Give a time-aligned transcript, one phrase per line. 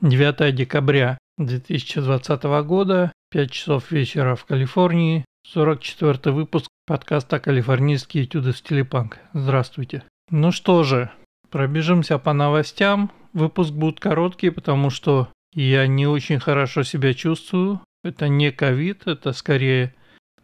[0.00, 8.58] 9 декабря 2020 года, 5 часов вечера в Калифорнии, 44 выпуск подкаста «Калифорнийские этюды в
[8.58, 9.18] стиле панк».
[9.32, 10.04] Здравствуйте.
[10.30, 11.10] Ну что же,
[11.50, 13.10] пробежимся по новостям.
[13.32, 17.80] Выпуск будет короткий, потому что я не очень хорошо себя чувствую.
[18.04, 19.96] Это не ковид, это скорее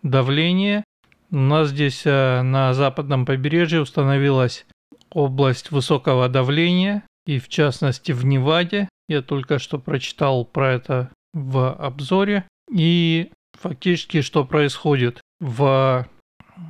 [0.03, 0.83] давление.
[1.31, 4.67] У нас здесь э, на западном побережье установилась
[5.13, 8.89] область высокого давления, и в частности в Неваде.
[9.09, 12.47] Я только что прочитал про это в обзоре.
[12.73, 15.21] И фактически что происходит?
[15.41, 16.07] В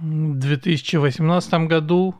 [0.02, 2.16] 2018 году,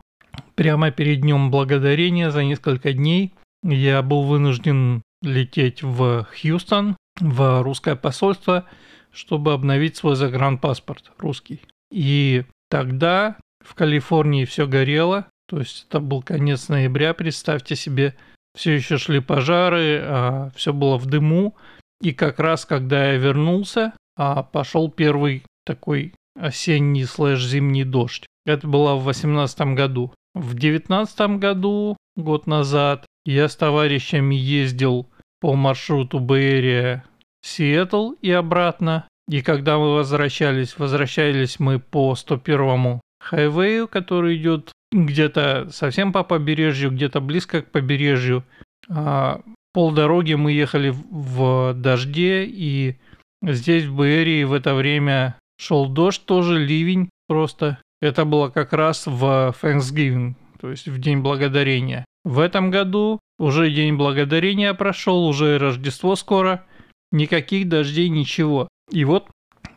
[0.55, 3.33] прямо перед Днем Благодарения, за несколько дней,
[3.63, 8.65] я был вынужден лететь в Хьюстон, в русское посольство,
[9.11, 11.61] чтобы обновить свой загранпаспорт русский.
[11.91, 18.15] И тогда в Калифорнии все горело, то есть это был конец ноября, представьте себе,
[18.55, 21.55] все еще шли пожары, а, все было в дыму.
[22.01, 28.25] И как раз когда я вернулся, а, пошел первый такой осенний слэш-зимний дождь.
[28.45, 30.13] Это было в 2018 году.
[30.33, 35.07] В 2019 году, год назад, я с товарищами ездил
[35.39, 37.05] по маршруту Бэйрия
[37.41, 39.07] Сиэтл и обратно.
[39.29, 46.91] И когда мы возвращались, возвращались мы по 101 хайвею, который идет где-то совсем по побережью,
[46.91, 48.43] где-то близко к побережью.
[48.89, 49.41] А,
[49.73, 52.95] полдороги мы ехали в дожде, и
[53.41, 57.79] здесь в Бэйрии в это время шел дождь, тоже ливень просто.
[58.01, 62.05] Это было как раз в Thanksgiving, то есть в День Благодарения.
[62.23, 66.65] В этом году уже День Благодарения прошел, уже Рождество скоро.
[67.11, 68.67] Никаких дождей, ничего.
[68.91, 69.27] И вот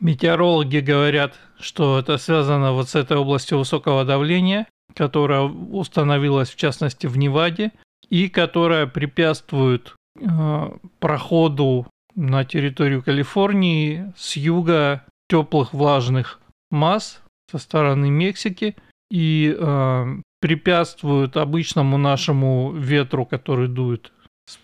[0.00, 7.06] метеорологи говорят, что это связано вот с этой областью высокого давления которая установилась в частности
[7.06, 7.72] в Неваде
[8.08, 18.10] и которая препятствует э, проходу на территорию Калифорнии с юга теплых влажных масс со стороны
[18.10, 18.76] Мексики
[19.10, 20.06] и э,
[20.40, 24.12] препятствует обычному нашему ветру, который дует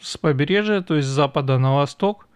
[0.00, 2.28] с побережья, то есть с запада на восток.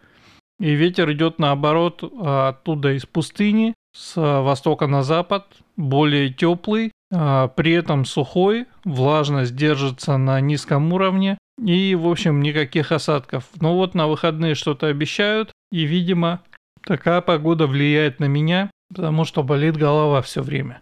[0.60, 5.46] И ветер идет наоборот оттуда из пустыни, с востока на запад,
[5.76, 13.44] более теплый, при этом сухой, влажность держится на низком уровне и, в общем, никаких осадков.
[13.60, 16.40] Но вот на выходные что-то обещают, и, видимо,
[16.84, 20.80] такая погода влияет на меня, потому что болит голова все время.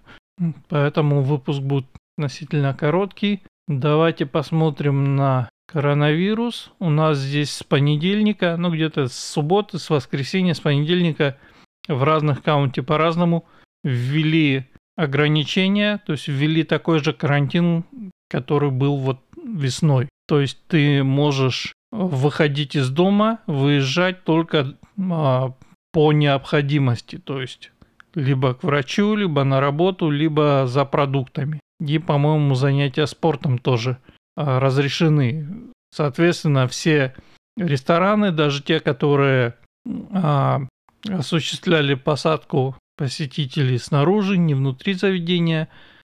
[0.68, 3.42] Поэтому выпуск будет относительно короткий.
[3.68, 6.72] Давайте посмотрим на коронавирус.
[6.78, 11.38] У нас здесь с понедельника, ну где-то с субботы, с воскресенья, с понедельника
[11.88, 13.44] в разных каунте по-разному
[13.82, 17.84] ввели ограничения, то есть ввели такой же карантин,
[18.28, 20.08] который был вот весной.
[20.26, 25.54] То есть ты можешь выходить из дома, выезжать только а,
[25.92, 27.70] по необходимости, то есть
[28.14, 31.60] либо к врачу, либо на работу, либо за продуктами.
[31.80, 33.98] И, по-моему, занятия спортом тоже
[34.36, 35.46] а, разрешены.
[35.90, 37.14] Соответственно, все
[37.56, 39.54] рестораны, даже те, которые
[40.10, 40.62] а,
[41.08, 45.68] осуществляли посадку посетителей снаружи, не внутри заведения.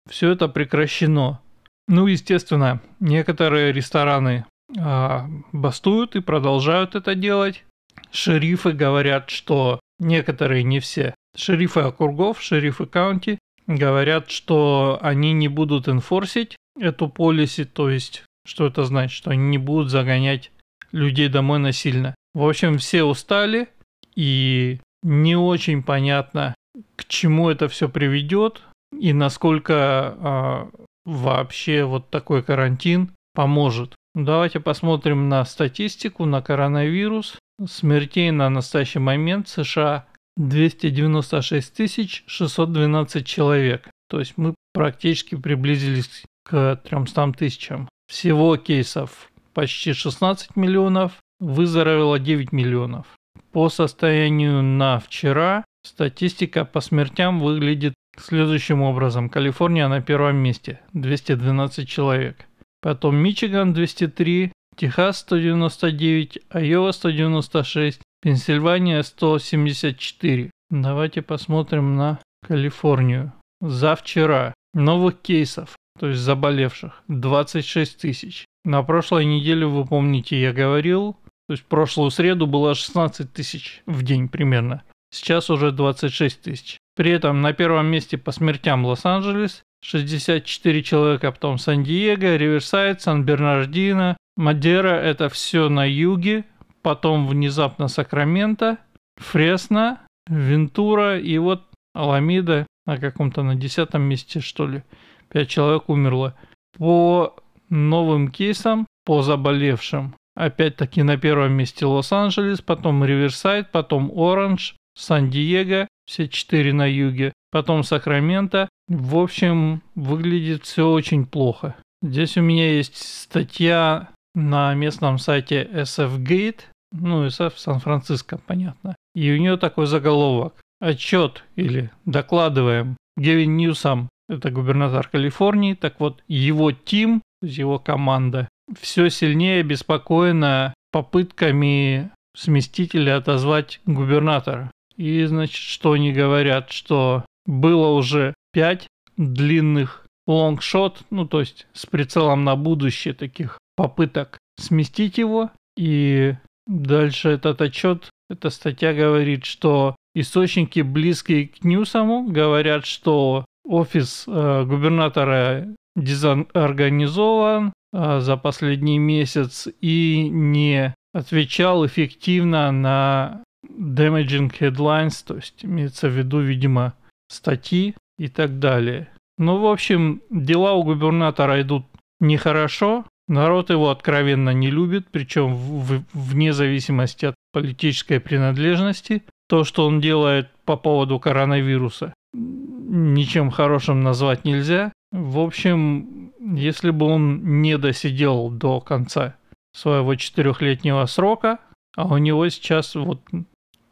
[0.10, 1.40] Все это прекращено.
[1.88, 4.46] Ну, естественно, некоторые рестораны
[4.78, 7.66] а, бастуют и продолжают это делать.
[8.12, 15.88] Шерифы говорят, что некоторые, не все, шерифы округов, шерифы каунти говорят, что они не будут
[15.88, 20.52] инфорсить эту полиси, то есть, что это значит, что они не будут загонять
[20.92, 22.16] людей домой насильно.
[22.34, 23.70] В общем, все устали,
[24.16, 26.56] и не очень понятно,
[26.96, 28.62] к чему это все приведет
[28.98, 30.70] и насколько а,
[31.06, 33.96] вообще вот такой карантин поможет.
[34.14, 37.38] Давайте посмотрим на статистику, на коронавирус.
[37.66, 40.06] Смертей на настоящий момент в США
[40.38, 43.90] 296 612 человек.
[44.10, 47.88] То есть мы практически приблизились к 300 тысячам.
[48.08, 53.08] Всего кейсов почти 16 миллионов, выздоровело 9 миллионов.
[53.52, 59.30] По состоянию на вчера Статистика по смертям выглядит следующим образом.
[59.30, 62.46] Калифорния на первом месте, 212 человек.
[62.82, 70.52] Потом Мичиган 203, Техас 199, Айова 196, Пенсильвания 174.
[70.70, 73.34] Давайте посмотрим на Калифорнию.
[73.60, 78.46] За вчера новых кейсов, то есть заболевших, 26 тысяч.
[78.64, 81.18] На прошлой неделе, вы помните, я говорил,
[81.48, 84.84] то есть прошлую среду было 16 тысяч в день примерно.
[85.12, 86.78] Сейчас уже 26 тысяч.
[86.96, 94.96] При этом на первом месте по смертям Лос-Анджелес 64 человека, потом Сан-Диего, Риверсайд, Сан-Бернардино, Мадера.
[94.96, 96.46] Это все на юге,
[96.82, 98.78] потом внезапно Сакраменто,
[99.18, 104.84] Фресно, Вентура и вот Аламида на каком-то на десятом месте, что ли.
[105.30, 106.36] Пять человек умерло.
[106.78, 107.36] По
[107.70, 116.28] новым кейсам, по заболевшим, опять-таки на первом месте Лос-Анджелес, потом Риверсайд, потом Оранж, Сан-Диего, все
[116.28, 118.70] четыре на юге, потом Сакраменто.
[118.88, 121.76] В общем, выглядит все очень плохо.
[122.02, 126.62] Здесь у меня есть статья на местном сайте SF Gate,
[126.92, 128.96] ну, SF Сан-Франциско, понятно.
[129.16, 130.56] И у нее такой заголовок.
[130.80, 138.48] Отчет или докладываем Гевин Ньюсом, это губернатор Калифорнии, так вот, его тим, его команда,
[138.80, 144.72] все сильнее обеспокоена попытками сместителя отозвать губернатора.
[145.02, 148.86] И, значит, что они говорят, что было уже пять
[149.18, 155.50] длинных лонгшот, ну, то есть с прицелом на будущее таких попыток сместить его.
[155.76, 156.36] И
[156.68, 164.66] дальше этот отчет, эта статья говорит, что источники, близкие к Ньюсому, говорят, что офис э,
[164.66, 175.64] губернатора дезорганизован э, за последний месяц и не отвечал эффективно на damaging headlines, то есть
[175.64, 176.94] имеется в виду, видимо,
[177.30, 179.10] статьи и так далее.
[179.38, 181.86] Ну, в общем, дела у губернатора идут
[182.20, 189.24] нехорошо, народ его откровенно не любит, причем в, вне зависимости от политической принадлежности.
[189.50, 194.94] То, что он делает по поводу коронавируса, ничем хорошим назвать нельзя.
[195.12, 199.36] В общем, если бы он не досидел до конца
[199.74, 201.60] своего четырехлетнего срока,
[201.96, 203.22] а у него сейчас вот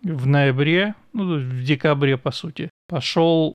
[0.03, 3.53] в ноябре, ну, в декабре, по сути, пошел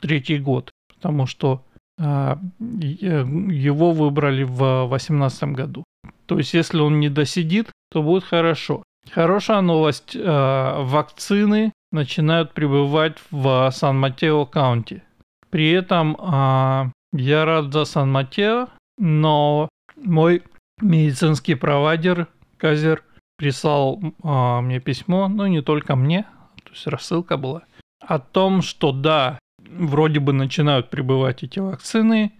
[0.00, 1.62] третий год, потому что
[2.00, 5.84] а, его выбрали в 2018 году.
[6.26, 8.82] То есть, если он не досидит, то будет хорошо.
[9.10, 10.16] Хорошая новость.
[10.16, 15.02] А, вакцины начинают прибывать в Сан-Матео Каунти.
[15.50, 20.42] При этом а, я рад за Сан-Матео, но мой
[20.80, 22.26] медицинский провайдер
[22.56, 23.04] Казер
[23.44, 26.22] прислал а, мне письмо, ну не только мне,
[26.62, 27.64] то есть рассылка была,
[28.00, 32.32] о том, что да, вроде бы начинают прибывать эти вакцины,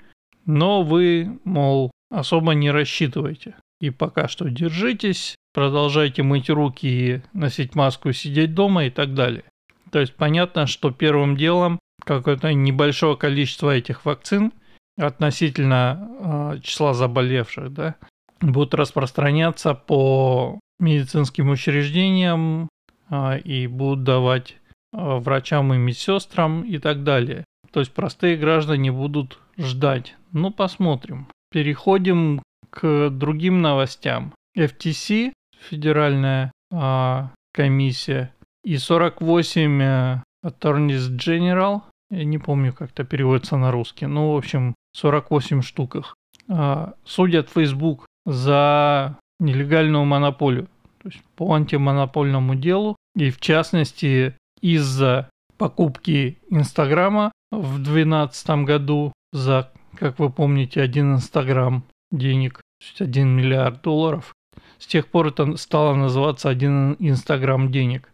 [0.46, 3.54] но вы, мол, особо не рассчитывайте.
[3.82, 9.44] И пока что держитесь, продолжайте мыть руки и носить маску, сидеть дома и так далее.
[9.90, 14.54] То есть понятно, что первым делом какое-то небольшое количество этих вакцин
[14.98, 17.96] относительно э, числа заболевших, да,
[18.40, 22.68] будут распространяться по медицинским учреждениям
[23.08, 24.56] а, и будут давать
[24.92, 27.44] а, врачам и медсестрам и так далее.
[27.72, 30.14] То есть простые граждане будут ждать.
[30.32, 31.28] Ну, посмотрим.
[31.50, 34.32] Переходим к другим новостям.
[34.56, 35.32] FTC,
[35.68, 38.34] федеральная а, комиссия,
[38.64, 44.36] и 48 э, Attorneys General, я не помню, как это переводится на русский, ну, в
[44.36, 46.14] общем, 48 штуках,
[46.48, 50.68] а, судят Facebook за нелегальную монополию,
[51.02, 59.70] то есть по антимонопольному делу, и в частности из-за покупки Инстаграма в 2012 году за,
[59.96, 64.32] как вы помните, один Инстаграм денег, то есть 1 миллиард долларов.
[64.78, 68.10] С тех пор это стало называться один Инстаграм денег.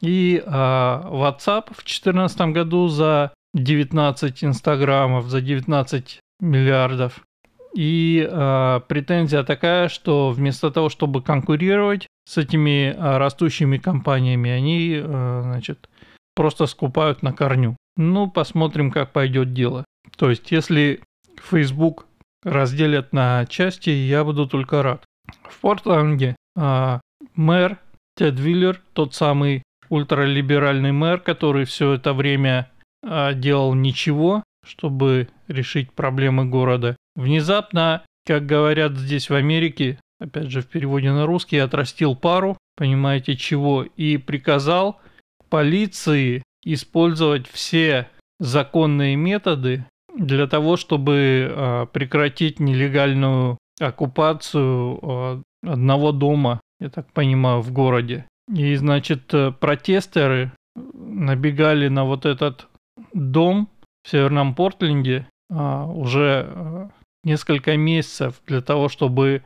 [0.00, 7.20] И а, WhatsApp в 2014 году за 19 Инстаграмов, за 19 миллиардов.
[7.74, 15.00] И э, претензия такая, что вместо того, чтобы конкурировать с этими э, растущими компаниями, они,
[15.02, 15.88] э, значит,
[16.36, 17.76] просто скупают на корню.
[17.96, 19.84] Ну, посмотрим, как пойдет дело.
[20.16, 21.00] То есть, если
[21.42, 22.06] Facebook
[22.44, 25.04] разделят на части, я буду только рад.
[25.42, 27.00] В Портленде э,
[27.34, 27.78] мэр
[28.16, 32.70] Тед Виллер, тот самый ультралиберальный мэр, который все это время
[33.02, 40.62] э, делал ничего, чтобы решить проблемы города, Внезапно, как говорят здесь в Америке, опять же
[40.62, 45.00] в переводе на русский, отрастил пару, понимаете чего, и приказал
[45.48, 48.08] полиции использовать все
[48.40, 49.84] законные методы
[50.16, 58.26] для того, чтобы э, прекратить нелегальную оккупацию э, одного дома, я так понимаю, в городе.
[58.52, 62.68] И, значит, протестеры набегали на вот этот
[63.12, 63.68] дом
[64.02, 66.90] в Северном Портленде э, уже
[67.24, 69.42] несколько месяцев для того, чтобы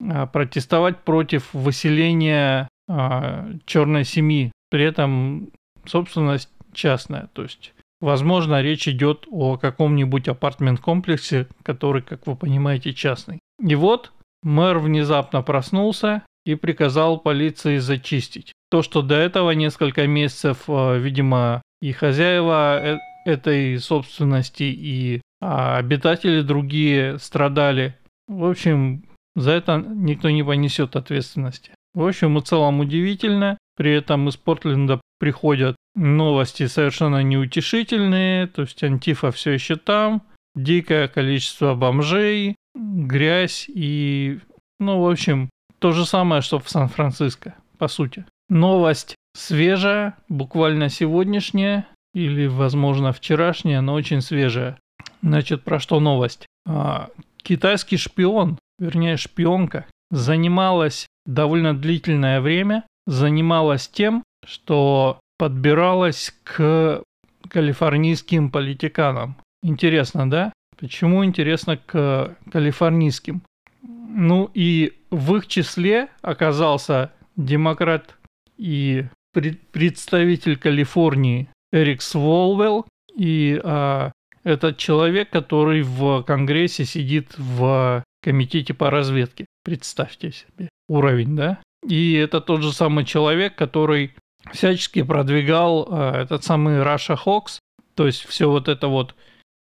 [0.00, 4.52] а, протестовать против выселения а, черной семьи.
[4.70, 5.50] При этом
[5.84, 7.28] собственность частная.
[7.32, 13.38] То есть, возможно, речь идет о каком-нибудь апартмент-комплексе, который, как вы понимаете, частный.
[13.60, 14.12] И вот
[14.42, 18.52] мэр внезапно проснулся и приказал полиции зачистить.
[18.70, 25.76] То, что до этого несколько месяцев, э, видимо, и хозяева э, этой собственности, и а,
[25.78, 27.98] обитатели другие страдали.
[28.28, 31.72] В общем, за это никто не понесет ответственности.
[31.94, 33.58] В общем и целом удивительно.
[33.76, 38.46] При этом из Портленда приходят новости совершенно неутешительные.
[38.46, 40.22] То есть Антифа все еще там.
[40.54, 44.38] Дикое количество бомжей, грязь и...
[44.78, 48.26] Ну, в общем, то же самое, что в Сан-Франциско, по сути.
[48.48, 54.78] Новость свежая, буквально сегодняшняя, или, возможно, вчерашняя, но очень свежая.
[55.22, 56.46] Значит, про что новость?
[56.66, 67.02] А, китайский шпион, вернее шпионка, занималась довольно длительное время, занималась тем, что подбиралась к
[67.48, 69.36] калифорнийским политиканам.
[69.62, 70.52] Интересно, да?
[70.78, 73.42] Почему интересно к калифорнийским?
[73.82, 78.16] Ну и в их числе оказался демократ
[78.56, 82.86] и представитель Калифорнии Эрик Сволвелл.
[83.16, 84.12] И а,
[84.44, 89.46] этот человек, который в Конгрессе сидит в комитете по разведке.
[89.64, 91.60] Представьте себе уровень, да?
[91.86, 94.14] И это тот же самый человек, который
[94.52, 97.58] всячески продвигал а, этот самый Russia Hawks,
[97.94, 99.14] то есть все вот это вот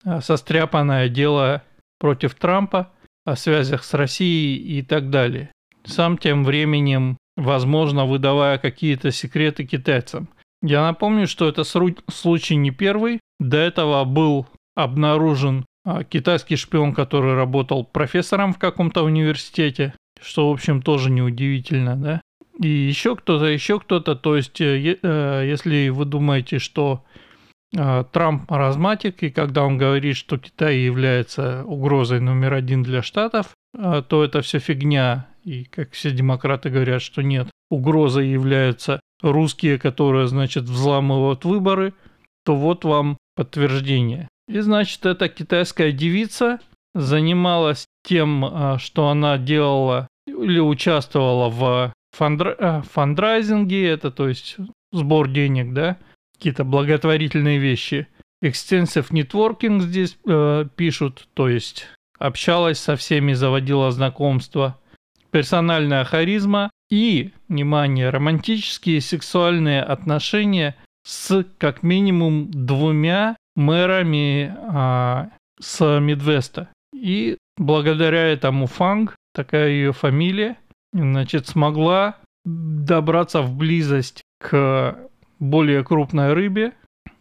[0.05, 1.63] а, состряпанное дело
[1.99, 2.91] против Трампа
[3.25, 5.51] о связях с Россией и так далее.
[5.83, 10.29] Сам тем временем, возможно, выдавая какие-то секреты китайцам.
[10.63, 13.19] Я напомню, что это случай не первый.
[13.39, 20.53] До этого был обнаружен а, китайский шпион, который работал профессором в каком-то университете, что, в
[20.53, 22.21] общем, тоже неудивительно, да?
[22.59, 27.03] И еще кто-то, еще кто-то, то есть, э, э, если вы думаете, что
[27.75, 33.55] э, Трамп маразматик, и когда он говорит, что Китай является угрозой номер один для Штатов,
[33.73, 40.27] то это все фигня, и как все демократы говорят, что нет, угрозой являются русские, которые,
[40.27, 41.93] значит, взламывают выборы,
[42.43, 44.27] то вот вам подтверждение.
[44.51, 46.59] И значит, эта китайская девица
[46.93, 52.55] занималась тем, а, что она делала или участвовала в фандра...
[52.59, 54.57] А, фандрайзинге, это то есть
[54.91, 55.97] сбор денег, да,
[56.35, 58.07] какие-то благотворительные вещи.
[58.43, 61.87] Extensive networking здесь э, пишут, то есть
[62.19, 64.79] общалась со всеми, заводила знакомства.
[65.29, 75.29] Персональная харизма и, внимание, романтические сексуальные отношения с как минимум двумя мэрами а,
[75.59, 76.69] с Мидвеста.
[76.93, 80.57] И благодаря этому Фанг, такая ее фамилия,
[80.93, 84.97] значит, смогла добраться в близость к
[85.39, 86.73] более крупной рыбе.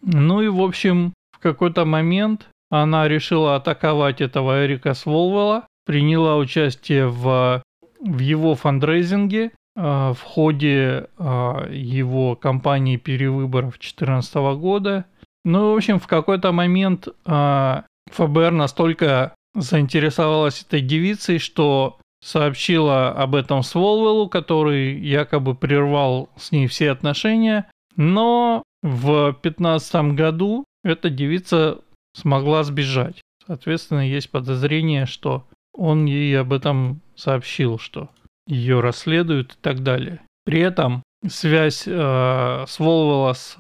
[0.03, 7.09] Ну и, в общем, в какой-то момент она решила атаковать этого Эрика Сволвелла, приняла участие
[7.09, 7.63] в,
[8.01, 15.05] в его фандрейзинге, э, в ходе э, его кампании перевыборов 2014 года–
[15.45, 17.83] ну, в общем, в какой-то момент э,
[18.13, 26.67] ФБР настолько заинтересовалась этой девицей, что сообщила об этом Сволвеллу, который якобы прервал с ней
[26.67, 27.71] все отношения.
[27.97, 31.79] Но в 2015 году эта девица
[32.15, 33.21] смогла сбежать.
[33.47, 38.11] Соответственно, есть подозрение, что он ей об этом сообщил, что
[38.47, 40.21] ее расследуют и так далее.
[40.45, 43.57] При этом связь э, Сволвелла с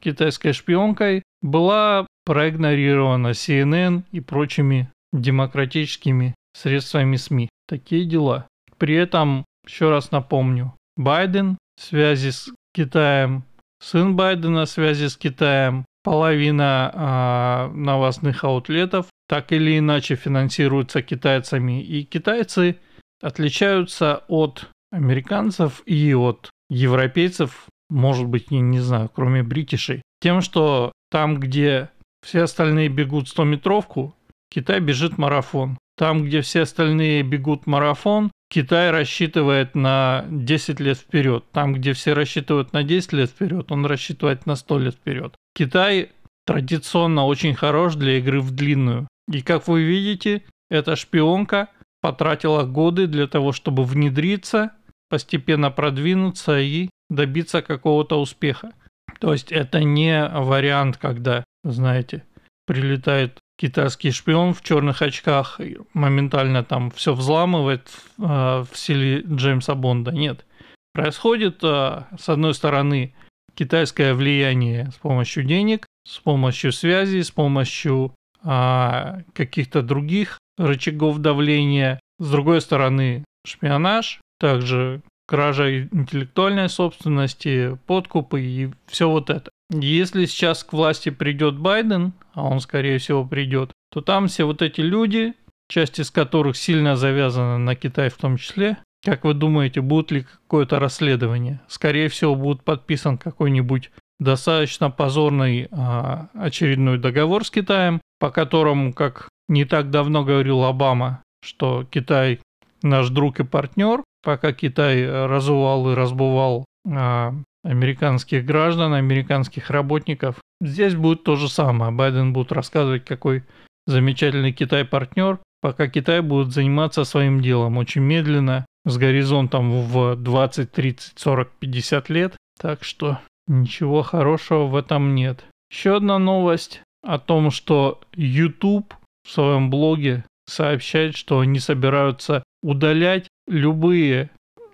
[0.00, 7.48] китайской шпионкой была проигнорирована CNN и прочими демократическими средствами СМИ.
[7.68, 8.46] Такие дела.
[8.78, 13.44] При этом, еще раз напомню, Байден в связи с Китаем,
[13.82, 21.82] сын Байдена в связи с Китаем, половина а, новостных аутлетов так или иначе финансируются китайцами.
[21.82, 22.78] И китайцы
[23.20, 30.92] отличаются от американцев и от европейцев может быть, не, не знаю, кроме бритишей, тем, что
[31.10, 31.90] там, где
[32.24, 34.14] все остальные бегут 100-метровку,
[34.50, 35.78] Китай бежит марафон.
[35.96, 41.44] Там, где все остальные бегут марафон, Китай рассчитывает на 10 лет вперед.
[41.52, 45.34] Там, где все рассчитывают на 10 лет вперед, он рассчитывает на 100 лет вперед.
[45.54, 46.10] Китай
[46.44, 49.08] традиционно очень хорош для игры в длинную.
[49.32, 51.68] И как вы видите, эта шпионка
[52.00, 54.72] потратила годы для того, чтобы внедриться,
[55.08, 58.72] постепенно продвинуться и добиться какого-то успеха.
[59.20, 62.24] То есть это не вариант, когда, знаете,
[62.66, 68.22] прилетает китайский шпион в черных очках и моментально там все взламывает э,
[68.70, 70.10] в силе Джеймса Бонда.
[70.12, 70.44] Нет.
[70.92, 73.14] Происходит, э, с одной стороны,
[73.54, 82.00] китайское влияние с помощью денег, с помощью связи, с помощью э, каких-то других рычагов давления.
[82.18, 89.50] С другой стороны, шпионаж, также кража интеллектуальной собственности, подкупы и все вот это.
[89.70, 94.62] Если сейчас к власти придет Байден, а он скорее всего придет, то там все вот
[94.62, 95.34] эти люди,
[95.68, 100.22] часть из которых сильно завязана на Китай в том числе, как вы думаете, будет ли
[100.22, 101.60] какое-то расследование?
[101.68, 109.28] Скорее всего, будет подписан какой-нибудь достаточно позорный а, очередной договор с Китаем, по которому, как
[109.48, 112.40] не так давно говорил Обама, что Китай
[112.82, 120.40] наш друг и партнер, пока Китай разувал и разбывал а, американских граждан, американских работников.
[120.60, 121.92] Здесь будет то же самое.
[121.92, 123.44] Байден будет рассказывать, какой
[123.86, 130.72] замечательный Китай партнер, пока Китай будет заниматься своим делом очень медленно, с горизонтом в 20,
[130.72, 132.36] 30, 40, 50 лет.
[132.60, 135.44] Так что ничего хорошего в этом нет.
[135.70, 138.92] Еще одна новость о том, что YouTube
[139.24, 144.30] в своем блоге сообщает, что они собираются удалять любые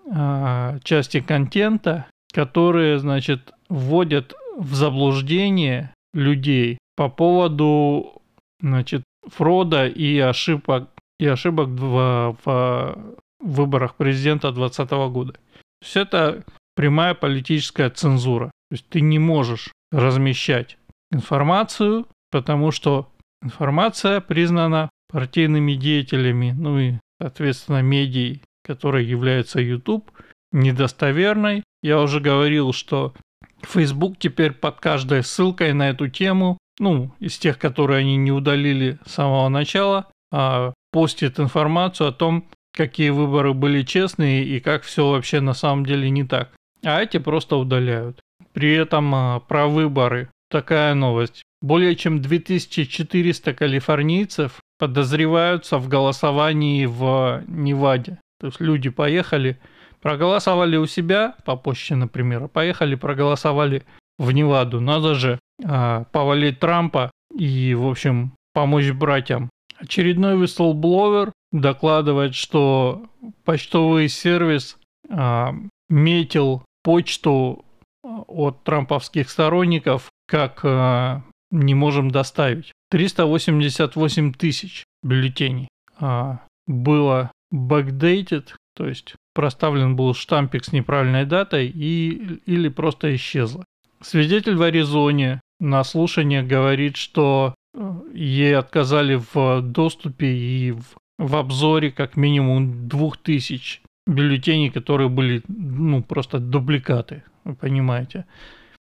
[0.06, 8.22] э, части контента, которые, значит, вводят в заблуждение людей по поводу,
[8.60, 10.88] значит, фрода и ошибок
[11.18, 12.98] и ошибок в, в
[13.38, 15.32] выборах президента 2020 года.
[15.32, 15.38] То
[15.82, 18.46] есть это прямая политическая цензура.
[18.70, 20.78] То есть ты не можешь размещать
[21.12, 23.08] информацию, потому что
[23.42, 30.10] информация признана партийными деятелями, ну и, соответственно, медией, которой является YouTube,
[30.52, 31.62] недостоверной.
[31.82, 33.14] Я уже говорил, что
[33.62, 38.98] Facebook теперь под каждой ссылкой на эту тему, ну, из тех, которые они не удалили
[39.04, 45.10] с самого начала, а постит информацию о том, какие выборы были честные и как все
[45.10, 46.50] вообще на самом деле не так.
[46.84, 48.20] А эти просто удаляют.
[48.52, 51.42] При этом а, про выборы такая новость.
[51.60, 58.18] Более чем 2400 калифорнийцев подозреваются в голосовании в Неваде.
[58.42, 59.60] То есть люди поехали,
[60.00, 63.84] проголосовали у себя по почте, например, а поехали, проголосовали
[64.18, 64.80] в Неваду.
[64.80, 69.48] Надо же а, повалить Трампа и, в общем, помочь братьям.
[69.78, 73.06] Очередной whistleblower докладывает, что
[73.44, 74.76] почтовый сервис
[75.08, 75.54] а,
[75.88, 77.64] метил почту
[78.02, 82.72] от трамповских сторонников как а, не можем доставить.
[82.90, 85.68] 388 тысяч бюллетеней
[86.00, 93.64] а, было backdated, то есть проставлен был штампик с неправильной датой и, или просто исчезло.
[94.00, 101.36] Свидетель в Аризоне на слушание говорит, что э, ей отказали в доступе и в, в
[101.36, 108.26] обзоре как минимум 2000 бюллетеней, которые были ну просто дубликаты, вы понимаете.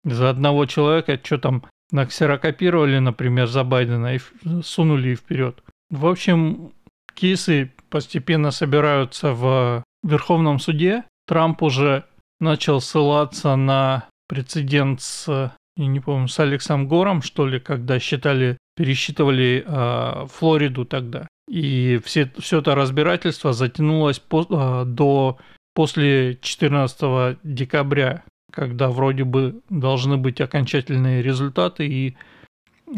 [0.05, 4.20] За одного человека что там наксерокопировали, например, за Байдена и
[4.62, 5.62] сунули вперед.
[5.90, 6.73] В общем,
[7.14, 11.05] кейсы постепенно собираются в Верховном суде.
[11.26, 12.05] Трамп уже
[12.40, 18.57] начал ссылаться на прецедент с, я не помню, с Алексом Гором, что ли, когда считали,
[18.76, 21.29] пересчитывали э, Флориду тогда.
[21.48, 25.38] И все, все это разбирательство затянулось по, э, до
[25.74, 32.16] после 14 декабря когда вроде бы должны быть окончательные результаты, и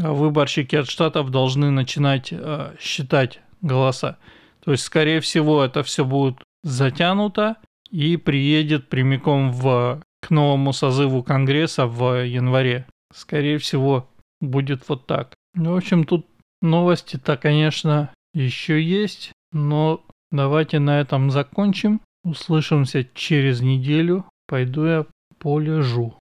[0.00, 4.18] а, выборщики от штатов должны начинать э, считать голоса.
[4.64, 7.56] То есть, скорее всего, это все будет затянуто
[7.90, 12.86] и приедет прямиком в, к новому созыву Конгресса в январе.
[13.12, 14.08] Скорее всего,
[14.40, 15.34] будет вот так.
[15.54, 16.26] Ну, в общем, тут
[16.62, 22.00] новости-то, конечно, еще есть, но давайте на этом закончим.
[22.24, 24.24] Услышимся через неделю.
[24.46, 25.06] Пойду я
[25.38, 26.14] полежу